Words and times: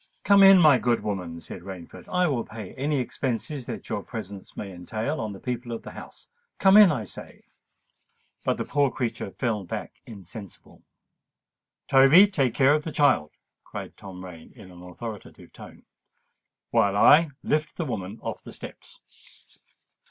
"Come 0.23 0.41
in, 0.41 0.57
my 0.59 0.79
good 0.79 1.01
woman," 1.03 1.39
said 1.39 1.61
Rainford. 1.61 2.07
"I 2.09 2.25
will 2.25 2.43
pay 2.43 2.73
any 2.73 2.97
expenses 2.97 3.67
that 3.67 3.87
your 3.87 4.01
presence 4.01 4.57
may 4.57 4.71
entail 4.71 5.21
on 5.21 5.31
the 5.31 5.39
people 5.39 5.71
of 5.73 5.83
the 5.83 5.91
house:—come 5.91 6.75
in, 6.75 6.91
I 6.91 7.03
say." 7.03 7.43
But 8.43 8.57
the 8.57 8.65
poor 8.65 8.89
creature 8.89 9.29
fell 9.29 9.63
back 9.63 10.01
insensible. 10.07 10.81
"Toby, 11.87 12.25
take 12.25 12.55
care 12.55 12.73
of 12.73 12.83
the 12.83 12.91
child," 12.91 13.29
cried 13.63 13.95
Tom 13.95 14.25
Rain 14.25 14.51
in 14.55 14.71
an 14.71 14.81
authoritative 14.81 15.53
tone; 15.53 15.83
"while 16.71 16.97
I 16.97 17.29
lift 17.43 17.77
the 17.77 17.85
woman 17.85 18.17
off 18.23 18.41
the 18.41 18.53
steps." 18.53 19.01